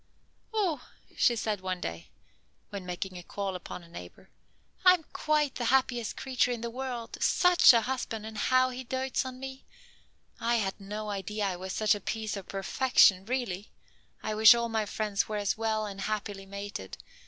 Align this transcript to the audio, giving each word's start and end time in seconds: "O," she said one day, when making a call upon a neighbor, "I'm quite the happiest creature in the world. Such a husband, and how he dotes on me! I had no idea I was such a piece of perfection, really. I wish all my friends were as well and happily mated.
"O," 0.51 0.81
she 1.15 1.35
said 1.35 1.61
one 1.61 1.79
day, 1.79 2.09
when 2.71 2.87
making 2.87 3.19
a 3.19 3.23
call 3.23 3.55
upon 3.55 3.83
a 3.83 3.87
neighbor, 3.87 4.31
"I'm 4.83 5.03
quite 5.13 5.53
the 5.53 5.65
happiest 5.65 6.17
creature 6.17 6.49
in 6.51 6.61
the 6.61 6.71
world. 6.71 7.19
Such 7.21 7.71
a 7.71 7.81
husband, 7.81 8.25
and 8.25 8.35
how 8.35 8.71
he 8.71 8.83
dotes 8.83 9.25
on 9.25 9.39
me! 9.39 9.63
I 10.39 10.55
had 10.55 10.81
no 10.81 11.11
idea 11.11 11.45
I 11.45 11.55
was 11.55 11.73
such 11.73 11.93
a 11.93 11.99
piece 11.99 12.35
of 12.35 12.47
perfection, 12.47 13.25
really. 13.25 13.69
I 14.23 14.33
wish 14.33 14.55
all 14.55 14.69
my 14.69 14.87
friends 14.87 15.27
were 15.29 15.37
as 15.37 15.55
well 15.55 15.85
and 15.85 16.01
happily 16.01 16.47
mated. 16.47 16.97